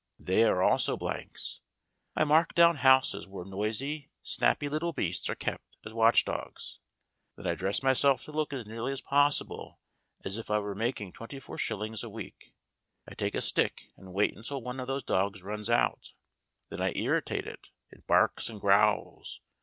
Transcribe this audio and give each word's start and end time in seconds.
"They 0.17 0.45
are 0.45 0.63
also 0.63 0.97
blanks. 0.97 1.61
I 2.15 2.23
mark 2.23 2.55
down 2.55 2.77
houses 2.77 3.27
where 3.27 3.45
noisy, 3.45 4.09
snappy 4.23 4.67
little 4.67 4.93
beasts 4.93 5.29
are 5.29 5.35
kept 5.35 5.77
as 5.85 5.93
watch 5.93 6.25
dogs; 6.25 6.79
then 7.37 7.45
I 7.45 7.53
dress 7.53 7.83
myself 7.83 8.23
to 8.23 8.31
look 8.31 8.51
as 8.51 8.65
nearly 8.65 8.93
as 8.93 9.01
possible 9.01 9.79
as 10.25 10.39
if 10.39 10.49
I 10.49 10.57
were 10.57 10.73
making 10.73 11.11
twenty 11.11 11.39
four 11.39 11.59
shillings 11.59 12.03
a 12.03 12.09
week. 12.09 12.55
I 13.07 13.13
take 13.13 13.35
a 13.35 13.41
stick 13.41 13.91
and 13.95 14.11
wait 14.11 14.35
until 14.35 14.63
one 14.63 14.79
of 14.79 14.87
those 14.87 15.03
dogs 15.03 15.43
runs 15.43 15.69
out. 15.69 16.13
Then 16.69 16.81
I 16.81 16.93
irritate 16.95 17.45
it 17.45 17.69
it 17.91 18.07
barks 18.07 18.49
and 18.49 18.59
growls. 18.59 19.39